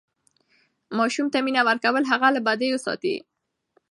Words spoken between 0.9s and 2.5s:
ماسوم ته مینه ورکول هغه له